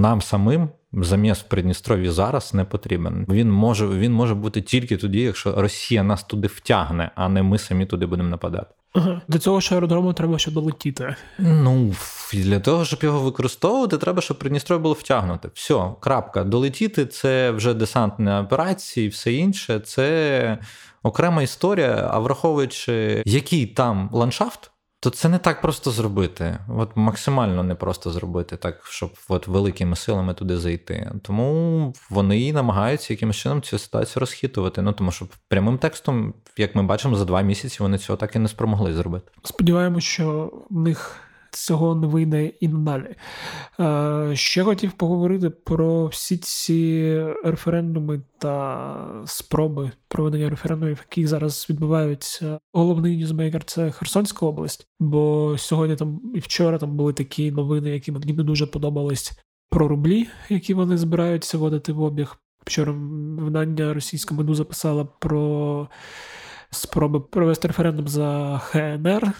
[0.00, 3.26] нам самим заміс в Придністров'ї зараз не потрібен.
[3.28, 7.58] Він може він може бути тільки тоді, якщо Росія нас туди втягне, а не ми
[7.58, 8.74] самі туди будемо нападати.
[8.94, 9.22] Ага.
[9.28, 11.16] До цього ж аеродрому треба ще долетіти.
[11.38, 11.94] Ну
[12.32, 15.48] для того, щоб його використовувати, треба, щоб Придністров'я було втягнуте.
[15.54, 16.44] Все, крапка.
[16.44, 20.58] Долетіти це вже десантні операції, все інше це
[21.02, 22.08] окрема історія.
[22.12, 24.71] А враховуючи, який там ландшафт
[25.02, 26.58] то це не так просто зробити.
[26.68, 31.12] От максимально не просто зробити так, щоб от великими силами туди зайти.
[31.22, 34.82] Тому вони намагаються якимось чином цю ситуацію розхитувати.
[34.82, 38.38] Ну тому що прямим текстом, як ми бачимо, за два місяці вони цього так і
[38.38, 39.30] не спромогли зробити.
[39.42, 41.16] Сподіваємось, що в них
[41.52, 43.14] цього не вийде і надалі.
[43.80, 52.58] Е, ще хотів поговорити про всі ці референдуми та спроби проведення референдумів, які зараз відбуваються.
[52.72, 58.12] Головний ньюзмейкер це Херсонська область, бо сьогодні там і вчора там були такі новини, які
[58.12, 59.32] мені не дуже подобались
[59.70, 62.36] про рублі, які вони збираються вводити в обіг.
[62.66, 62.92] Вчора
[63.38, 65.88] видання російська медуза писала про
[66.70, 69.32] спроби провести референдум за ХНР.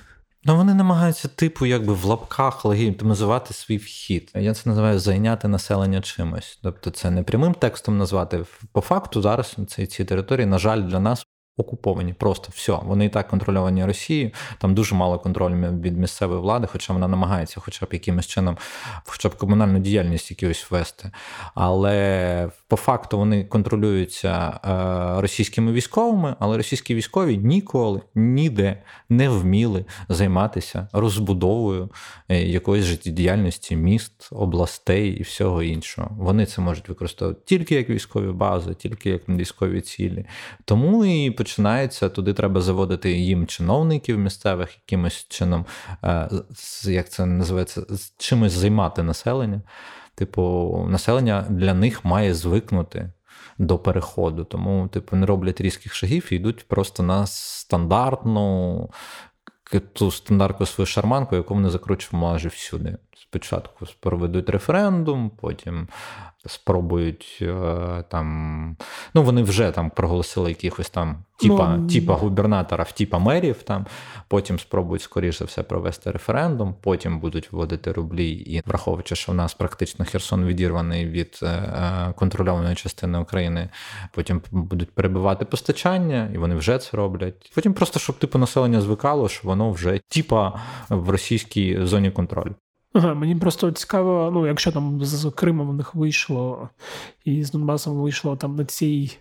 [0.44, 4.32] Ну, вони намагаються, типу, якби в лапках легітимізувати свій вхід.
[4.34, 6.58] Я це називаю зайняти населення чимось.
[6.62, 8.44] Тобто, це не прямим текстом назвати.
[8.72, 12.12] По факту, зараз ці, ці території, на жаль, для нас окуповані.
[12.12, 12.72] Просто все.
[12.82, 14.30] Вони і так контрольовані Росією.
[14.58, 18.56] Там дуже мало контролю від місцевої влади, хоча вона намагається, хоча б якимось чином,
[19.04, 21.10] хоча б комунальну діяльність якусь вести.
[21.54, 29.84] Але по факту вони контролюються е, російськими військовими, але російські військові ніколи ніде не вміли
[30.08, 31.90] займатися розбудовою
[32.28, 36.16] е, якоїсь життєдіяльності міст, областей і всього іншого.
[36.18, 40.26] Вони це можуть використовувати тільки як військові бази, тільки як військові цілі.
[40.64, 45.66] Тому і починається туди, треба заводити їм чиновників місцевих, якимось чином,
[46.04, 46.28] е,
[46.84, 47.82] як це називається,
[48.18, 49.62] чимось займати населення.
[50.14, 53.12] Типу, населення для них має звикнути
[53.58, 54.44] до переходу.
[54.44, 58.90] Тому, типу, не роблять різких шагів і йдуть просто на стандартну
[59.92, 62.98] ту стандартну свою шарманку, яку вони закручують майже всюди.
[63.16, 65.88] Спочатку проведуть референдум, потім
[66.46, 68.76] спробують е, там.
[69.14, 73.62] Ну, вони вже там проголосили якихось там типа ну, типа губернаторів, типа мерів.
[73.62, 73.86] Там
[74.28, 79.34] потім спробують скоріше за все провести референдум, потім будуть вводити рублі, і враховуючи, що в
[79.34, 83.68] нас практично Херсон відірваний від е, е, контрольованої частини України.
[84.12, 87.52] Потім будуть перебивати постачання, і вони вже це роблять.
[87.54, 92.54] Потім просто щоб типу населення звикало, що воно вже типа в російській зоні контролю.
[92.94, 96.68] Ага, Мені просто цікаво, ну, якщо там з Кримом в них вийшло,
[97.24, 99.18] і з Донбасом вийшло там на цій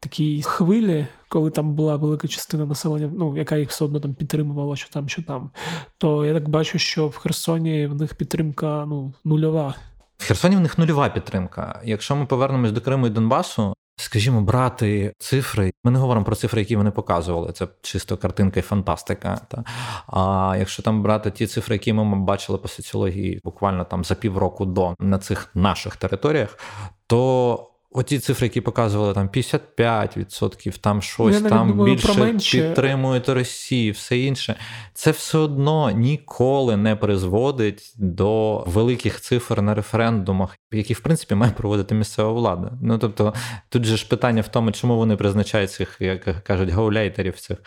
[0.00, 4.76] такій хвилі, коли там була велика частина населення, ну, яка їх все одно там підтримувала,
[4.76, 5.50] що там, що там,
[5.98, 9.74] то я так бачу, що в Херсоні в них підтримка ну, нульова.
[10.18, 11.80] В Херсоні в них нульова підтримка.
[11.84, 15.72] Якщо ми повернемось до Криму і Донбасу, скажімо, брати цифри.
[15.84, 17.52] Ми не говоримо про цифри, які вони показували.
[17.52, 19.40] Це чисто картинка і фантастика.
[19.48, 19.64] Та.
[20.06, 24.66] А якщо там брати ті цифри, які ми бачили по соціології, буквально там за півроку
[24.66, 26.58] до на цих наших територіях,
[27.06, 33.92] то Оті цифри, які показували там 55%, там щось Я там думаю, більше підтримують Росію,
[33.92, 34.56] все інше,
[34.94, 41.52] це все одно ніколи не призводить до великих цифр на референдумах, які в принципі має
[41.52, 42.72] проводити місцева влада.
[42.82, 43.34] Ну тобто,
[43.68, 47.58] тут же ж питання в тому, чому вони призначають цих, як кажуть, гаулейтерів цих,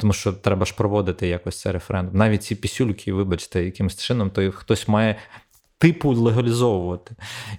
[0.00, 2.16] тому що треба ж проводити якось цей референдум.
[2.16, 5.16] Навіть ці пісюльки, вибачте, якимось чином, то хтось має
[5.84, 7.14] типу легалізовувати.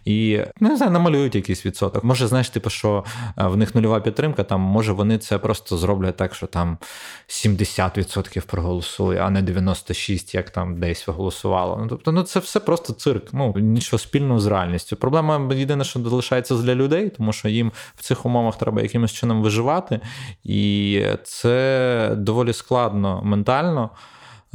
[0.05, 2.03] І ну, не знаю, намалюють якийсь відсоток.
[2.03, 3.03] Може, знаєш, типу, що
[3.37, 6.77] е, в них нульова підтримка, там може вони це просто зроблять так, що там
[7.27, 11.77] 70% проголосує, а не 96%, як там десь голосувало.
[11.81, 13.33] Ну, Тобто, ну це все просто цирк.
[13.33, 14.95] Ну нічого спільного з реальністю.
[14.95, 19.41] Проблема єдине, що залишається для людей, тому що їм в цих умовах треба якимось чином
[19.41, 19.99] виживати,
[20.43, 23.89] і це доволі складно ментально.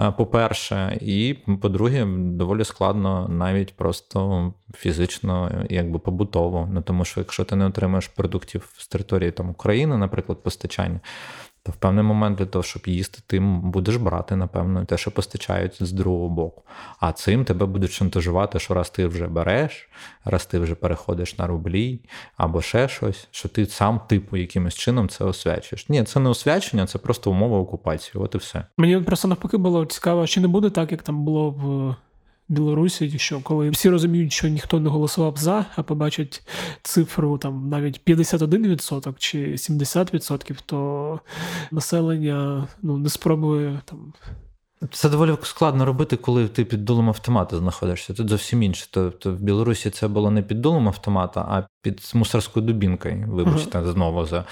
[0.01, 6.69] Е, по-перше, і по-друге, доволі складно навіть просто фізично, якби побутово.
[6.73, 11.01] Ну тому що якщо ти не отримаєш продуктів з території там України, наприклад, постачання,
[11.71, 15.77] то в певний момент для того, щоб їсти, ти будеш брати, напевно, те, що постачають
[15.81, 16.63] з другого боку.
[17.01, 19.89] А цим тебе будуть шантажувати, що раз ти вже береш,
[20.25, 22.01] раз ти вже переходиш на рублі
[22.37, 25.89] або ще щось, що ти сам типу якимось чином це освячуєш.
[25.89, 28.25] Ні, це не освячення, це просто умова окупації.
[28.25, 28.65] От і все.
[28.77, 31.95] Мені просто навпаки було цікаво, чи не буде так, як там було в.
[32.51, 36.43] Білорусі, що коли всі розуміють, що ніхто не голосував за, а побачать
[36.83, 41.21] цифру там навіть 51% чи 70%, то
[41.71, 44.13] населення ну не спробує там
[44.91, 48.15] це доволі складно робити, коли ти під дулом автомата знаходишся.
[48.15, 48.89] Тут зовсім інше.
[48.91, 53.25] Тобто в Білорусі це було не під дулом автомата, а під мусорською дубінкою.
[53.29, 53.93] Вибачте, uh-huh.
[53.93, 54.45] знову за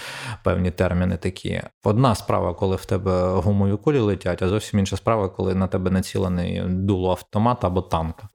[0.45, 1.63] певні терміни такі.
[1.85, 5.91] Одна справа, коли в тебе гумові кулі летять, а зовсім інша справа, коли на тебе
[5.91, 8.29] націлений дуло автомата або танка.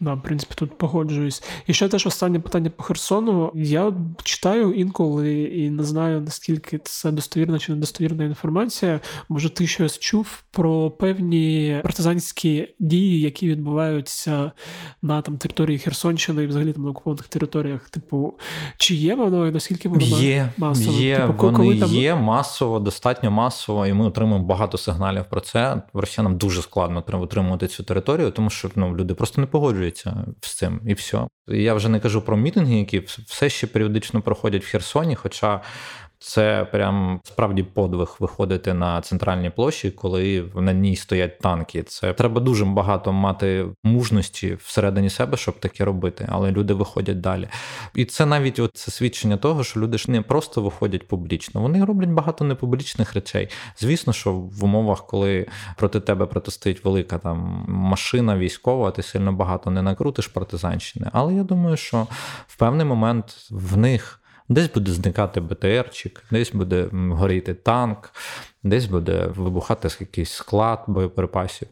[0.00, 1.42] Да, в принципі, тут погоджуюсь.
[1.66, 3.52] І ще теж останнє питання по Херсону.
[3.54, 9.00] Я читаю інколи і не знаю, наскільки це достовірна чи недостовірна інформація.
[9.28, 14.52] Може, ти щось чув про певні партизанські дії, які відбуваються
[15.02, 17.90] на там території Херсонщини і взагалі там на окупованих територіях.
[17.90, 18.34] Типу,
[18.76, 20.98] чи є воно і наскільки воно є, масово?
[20.98, 21.90] Є, типу, вони там...
[21.90, 25.82] є масово, достатньо масово, і ми отримуємо багато сигналів про це.
[25.94, 30.80] Росіянам дуже складно отримувати цю територію, тому що ну, люди просто не погоджується з цим,
[30.86, 31.26] і все.
[31.48, 35.14] Я вже не кажу про мітинги, які все ще періодично проходять в Херсоні.
[35.14, 35.60] Хоча
[36.22, 41.82] це прям справді подвиг виходити на центральній площі, коли на ній стоять танки.
[41.82, 47.48] Це треба дуже багато мати мужності всередині себе, щоб таке робити, але люди виходять далі.
[47.94, 51.84] І це навіть от це свідчення того, що люди ж не просто виходять публічно, вони
[51.84, 53.48] роблять багато непублічних речей.
[53.78, 59.70] Звісно, що в умовах, коли проти тебе протистоїть велика там машина військова, ти сильно багато
[59.70, 61.10] не накрутиш партизанщини.
[61.12, 62.06] Але я думаю, що
[62.46, 64.18] в певний момент в них.
[64.48, 68.10] Десь буде зникати БТРчик, десь буде горіти танк,
[68.62, 71.68] десь буде вибухати якийсь склад боєприпасів.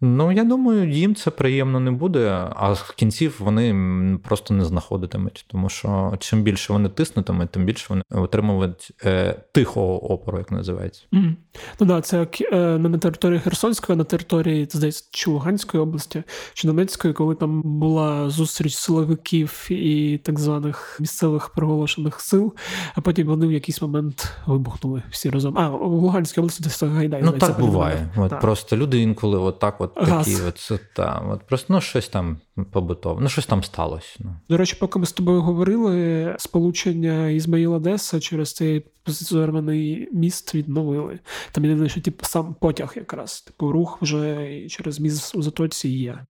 [0.00, 5.44] Ну, я думаю, їм це приємно не буде, а в кінців вони просто не знаходитимуть,
[5.48, 11.02] тому що чим більше вони тиснутимуть, тим більше вони отримують е, тихого опору, як називається.
[11.12, 11.34] Mm.
[11.80, 16.22] Ну да, це е, не на території Херсонської, а на території здається, чи Луганської області,
[16.54, 22.54] чи Донецької, коли там була зустріч силовиків і так званих місцевих приголошених сил,
[22.94, 25.58] а потім вони в якийсь момент вибухнули всі разом.
[25.58, 27.22] А в Луганській області десь Гайдай.
[27.24, 28.08] Ну так буває.
[28.16, 32.40] От Просто люди інколи от так от такі, от, та, от просто ну, щось там
[32.72, 34.16] побутове, ну щось там сталося.
[34.18, 34.36] Ну.
[34.48, 41.18] До речі, поки ми з тобою говорили, сполучення Ізмаїл Одеса через цей позиціонований міст відновили.
[41.52, 46.26] Там єдине, що типу, сам потяг якраз, типу рух вже через міст у затоці є.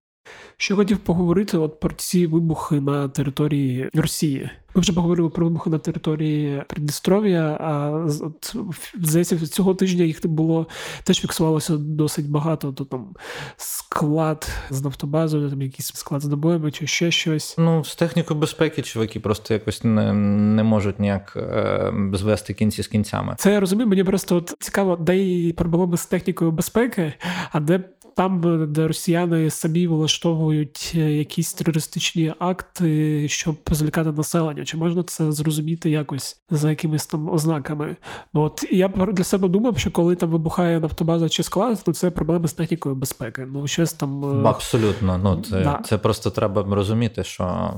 [0.57, 4.51] Що хотів поговорити от про ці вибухи на території Росії.
[4.77, 8.57] Ми вже поговорили про вибухи на території Придністров'я, а от,
[8.95, 10.67] здається, цього тижня їх було
[11.05, 12.73] теж фіксувалося досить багато.
[12.73, 13.15] То там
[13.57, 17.55] склад з нафтобазою, там якийсь склад з набоями чи ще щось.
[17.59, 22.87] Ну, з технікою безпеки чуваки просто якось не не можуть ніяк е, звести кінці з
[22.87, 23.35] кінцями.
[23.39, 23.89] Це я розумію.
[23.89, 27.13] Мені просто от цікаво, де і проблеми з технікою безпеки,
[27.53, 27.85] а де
[28.17, 28.41] там,
[28.73, 34.65] де росіяни самі влаштовують е, якісь терористичні акти, щоб залякати населення.
[34.65, 37.97] Чи можна це зрозуміти якось за якимись там ознаками?
[38.33, 42.11] Бо от я для себе думав, що коли там вибухає нафтобаза чи склад, то це
[42.11, 43.47] проблеми з технікою безпеки.
[43.53, 45.19] Ну щось там е, абсолютно.
[45.19, 45.81] Ну це, да.
[45.85, 47.75] це просто треба розуміти, що.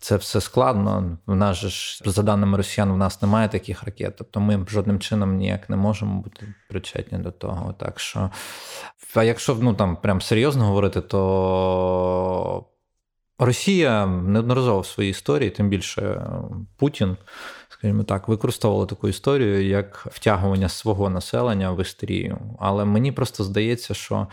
[0.00, 1.18] Це все складно.
[1.26, 4.14] В нас же ж, за даними росіян, в нас немає таких ракет.
[4.18, 7.72] Тобто ми жодним чином ніяк не можемо бути причетні до того.
[7.72, 8.30] Так що,
[9.14, 12.66] а якщо ну там прям серйозно говорити, то
[13.38, 16.22] Росія неодноразово в своїй історії, тим більше
[16.76, 17.16] Путін,
[17.68, 22.38] скажімо так, використовувала таку історію як втягування свого населення в істерію.
[22.60, 24.26] Але мені просто здається, що.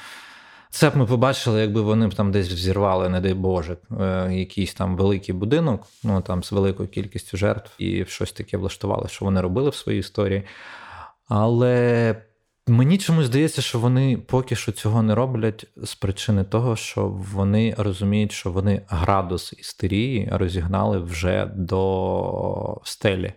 [0.70, 4.74] Це б ми побачили, якби вони б там десь взірвали, не дай Боже, е, якийсь
[4.74, 9.42] там великий будинок, ну там з великою кількістю жертв, і щось таке влаштували, що вони
[9.42, 10.44] робили в своїй історії.
[11.28, 12.16] Але
[12.68, 17.76] мені чомусь здається, що вони поки що цього не роблять з причини того, що вони
[17.78, 23.34] розуміють, що вони градус істерії розігнали вже до стелі.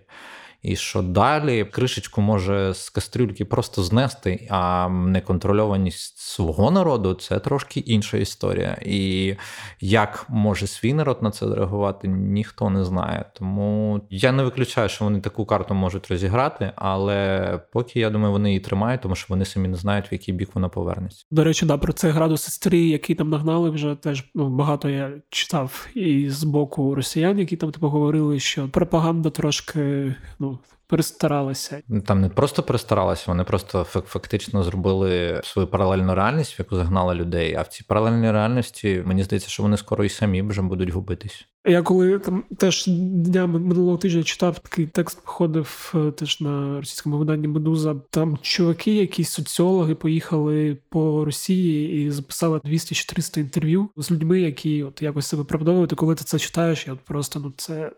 [0.62, 7.80] І що далі кришечку може з кастрюльки просто знести, а неконтрольованість свого народу це трошки
[7.80, 8.78] інша історія.
[8.86, 9.34] І
[9.80, 13.24] як може свій народ на це реагувати, ніхто не знає.
[13.34, 18.48] Тому я не виключаю, що вони таку карту можуть розіграти, але поки я думаю, вони
[18.48, 21.24] її тримають, тому що вони самі не знають, в який бік вона повернеться.
[21.30, 25.12] До речі, да, про це градус історії, який там нагнали, вже теж ну, багато я
[25.30, 30.49] читав і з боку росіян, які там типу говорили, що пропаганда трошки ну
[30.90, 31.82] перестаралися.
[32.06, 37.54] Там не просто перестаралися, вони просто фактично зробили свою паралельну реальність, в яку загнали людей.
[37.54, 41.46] А в цій паралельній реальності мені здається, що вони скоро і самі вже будуть губитись.
[41.66, 47.18] Я коли там теж днями минулого тижня читав такий текст, походив е, теж на російському
[47.18, 47.96] виданні Медуза.
[48.10, 54.40] Там чуваки, якісь соціологи, поїхали по Росії і записали 200 чи 300 інтерв'ю з людьми,
[54.40, 55.94] які от якось себе виправдовують.
[55.94, 57.92] Коли ти це читаєш, я от просто ну це.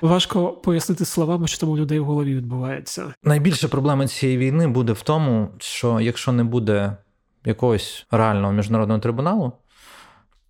[0.00, 3.14] Важко пояснити словами, що там у людей в голові відбувається.
[3.22, 6.96] Найбільша проблема цієї війни буде в тому, що якщо не буде
[7.44, 9.52] якогось реального міжнародного трибуналу,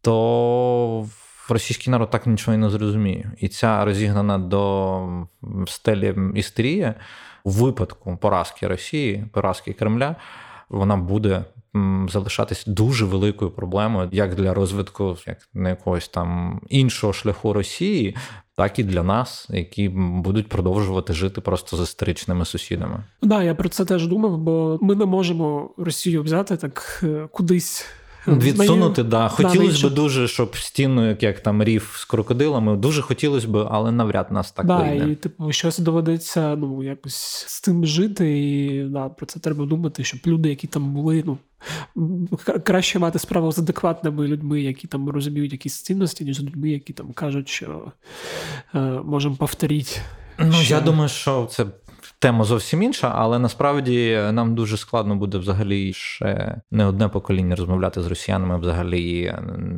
[0.01, 1.07] то
[1.49, 3.33] російський народ так нічого і не зрозуміє.
[3.39, 5.27] І ця розігнана до
[5.67, 6.95] стелі істерія
[7.45, 10.17] у випадку поразки Росії, поразки Кремля,
[10.69, 11.45] вона буде
[12.09, 18.17] залишатись дуже великою проблемою як для розвитку як не якогось там іншого шляху Росії,
[18.57, 23.05] так і для нас, які будуть продовжувати жити просто з історичними сусідами.
[23.23, 27.87] Да, я про це теж думав, бо ми не можемо Росію взяти так е, кудись.
[28.27, 29.29] Відсунути, да.
[29.29, 33.93] Хотілося б дуже, щоб стіну, як, як там рів з крокодилами, дуже хотілося б, але
[33.93, 35.11] навряд нас так да, вийде.
[35.13, 40.05] І типу, щось доведеться ну, якось з тим жити, і да, про це треба думати,
[40.05, 41.39] щоб люди, які там були, ну
[42.65, 46.93] краще мати справу з адекватними людьми, які там розуміють якісь цінності, ніж з людьми, які
[46.93, 47.93] там кажуть, що
[48.75, 50.01] е, можемо повторити.
[50.39, 50.75] Ну, що...
[50.75, 51.67] я думаю, що це.
[52.19, 58.03] Тема зовсім інша, але насправді нам дуже складно буде взагалі ще не одне покоління розмовляти
[58.03, 59.35] з росіянами, взагалі,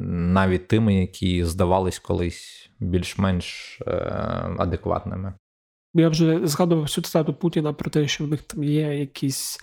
[0.08, 3.92] навіть тими, які здавались колись більш-менш е,
[4.58, 5.34] адекватними.
[5.94, 9.58] Я вже згадував всю цитату Путіна про те, що в них там є якісь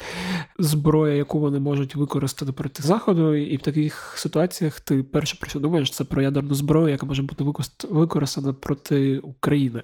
[0.60, 5.60] зброя, яку вони можуть використати проти заходу, і в таких ситуаціях ти перше про що
[5.60, 7.44] думаєш, це про ядерну зброю, яка може бути
[7.90, 9.84] використана проти України.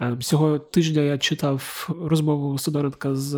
[0.00, 3.32] Ем, цього тижня я читав розмову Сидоренка з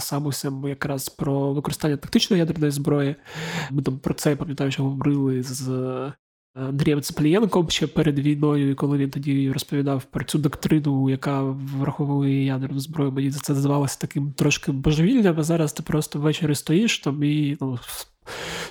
[0.00, 3.16] Самусем якраз про використання тактичної ядерної зброї.
[3.70, 5.68] Ми там про це пам'ятаю, що говорили з
[6.56, 11.42] Андрієм Цеплієнком ще перед війною, і коли він тоді розповідав про цю доктрину, яка
[11.78, 16.98] враховує ядерну зброю, мені це здавалося таким трошки божевільним, а зараз ти просто ввечері стоїш
[16.98, 17.78] там і ну,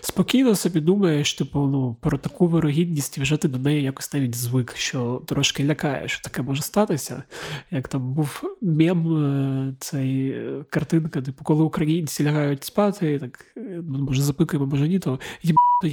[0.01, 4.35] спокійно собі думаєш, типу, ну, про таку вирогідність, і вже ти до неї якось навіть
[4.35, 7.23] звик, що трошки лякає, що таке може статися.
[7.71, 13.81] Як там був мем, е, цей е, картинка, типу, коли українці лягають спати, так е,
[13.87, 15.87] може запикаємо, може ні, то їб, то.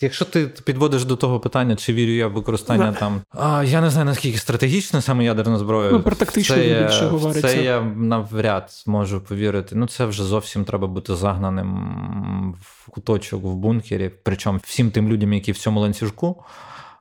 [0.00, 2.98] Якщо ти підводиш до того питання, чи вірю я в використання да.
[2.98, 5.90] там, а, я не знаю наскільки стратегічна саме ядерна зброя.
[5.92, 7.48] Ну, про тактичну більше говориться.
[7.48, 9.74] Це я навряд можу повірити.
[9.74, 15.32] Ну, це вже зовсім треба бути загнаним в куточок в бункері, причому всім тим людям,
[15.32, 16.44] які в цьому ланцюжку,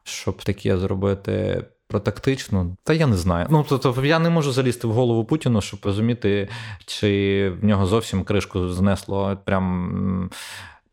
[0.04, 1.66] щоб таке зробити.
[1.89, 3.48] Про тактичну, та я не знаю.
[3.50, 6.50] Ну тобто я не можу залізти в голову Путіну, щоб розуміти,
[6.86, 10.30] чи в нього зовсім кришку знесло прям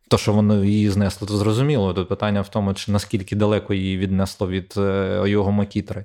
[0.08, 1.94] то, що воно її знесло, то зрозуміло.
[1.94, 6.04] Тут питання в тому, чи наскільки далеко її віднесло від е, його макітри.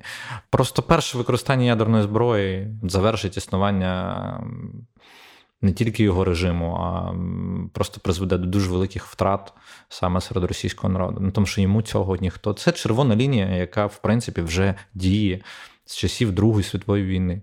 [0.50, 4.44] Просто перше використання ядерної зброї завершить існування
[5.62, 7.14] не тільки його режиму, а
[7.72, 9.52] просто призведе до дуже великих втрат
[9.88, 11.18] саме серед російського народу.
[11.20, 12.52] Ну тому що йому цього ніхто.
[12.52, 15.40] Це червона лінія, яка в принципі вже діє
[15.84, 17.42] з часів Другої світової війни.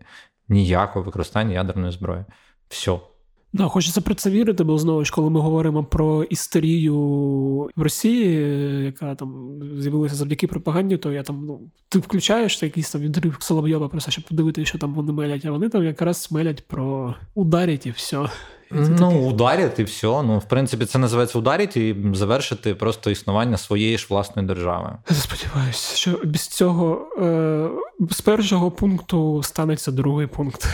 [0.49, 2.25] Ніякого використання ядерної зброї.
[2.69, 2.99] Все.
[3.53, 6.97] Да, хочеться про це вірити, бо знову ж, коли ми говоримо про істерію
[7.75, 8.35] в Росії,
[8.85, 13.87] яка там з'явилася завдяки пропаганді, то я там ну ти включаєш якийсь там відрив Соловйова
[13.89, 17.91] просто щоб подивитися, що там вони мелять, а вони там якраз мелять про ударять і
[17.91, 18.29] все.
[18.71, 20.07] Ну, ударять і все.
[20.07, 24.89] Ну, в принципі, це називається ударять і завершити просто існування своєї ж власної держави.
[25.11, 27.69] Сподіваюся, що без цього е,
[28.09, 30.67] з першого пункту станеться другий пункт.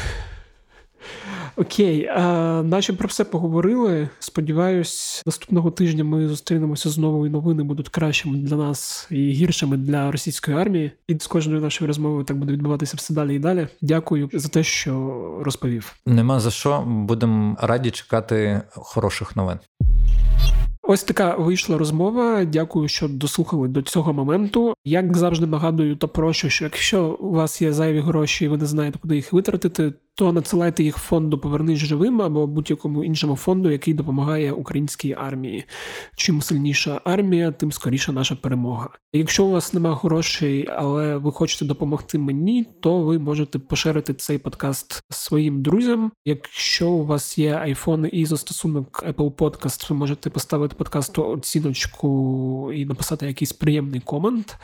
[1.55, 4.09] Окей, а, наче про все поговорили.
[4.19, 10.11] Сподіваюсь, наступного тижня ми зустрінемося знову, і новини будуть кращими для нас і гіршими для
[10.11, 10.91] російської армії.
[11.07, 13.67] І з кожною нашою розмовою так буде відбуватися все далі і далі.
[13.81, 15.95] Дякую за те, що розповів.
[16.05, 19.59] Нема за що будемо раді чекати хороших новин.
[20.87, 22.45] Ось така вийшла розмова.
[22.45, 24.73] Дякую, що дослухали до цього моменту.
[24.85, 28.65] Як завжди нагадую та прошу, що якщо у вас є зайві гроші, і ви не
[28.65, 33.93] знаєте, куди їх витратити, то надсилайте їх фонду Повернись живим або будь-якому іншому фонду, який
[33.93, 35.65] допомагає українській армії.
[36.15, 38.89] Чим сильніша армія, тим скоріша наша перемога.
[39.13, 44.37] Якщо у вас немає грошей, але ви хочете допомогти мені, то ви можете поширити цей
[44.37, 46.11] подкаст своїм друзям.
[46.25, 52.85] Якщо у вас є iPhone і застосунок Apple Podcast, ви можете поставити подкасту оціночку і
[52.85, 54.57] написати якийсь приємний комент.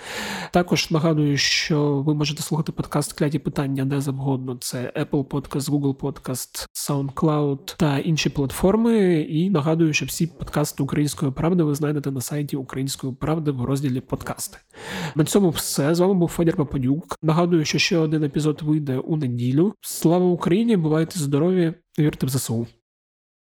[0.53, 4.57] Також нагадую, що ви можете слухати подкаст Кляті питання де завгодно.
[4.61, 9.21] Це Apple Podcast, Podcast, Google Podcast, SoundCloud та інші платформи.
[9.21, 14.01] І нагадую, що всі подкасти Української правди ви знайдете на сайті Української правди в розділі
[14.01, 14.57] подкасти.
[15.15, 17.15] На цьому все з вами був Федір Пападюк.
[17.21, 19.73] Нагадую, що ще один епізод вийде у неділю.
[19.81, 20.77] Слава Україні!
[20.77, 21.73] Бувайте здорові!
[21.99, 22.67] Вірте в ЗСУ!